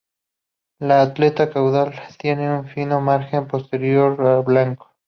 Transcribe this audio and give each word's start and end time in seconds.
La 0.79 1.03
aleta 1.03 1.51
caudal 1.53 1.93
tiene 2.17 2.51
un 2.51 2.67
fino 2.67 2.99
margen 3.01 3.47
posterior 3.47 4.43
blanco. 4.43 4.91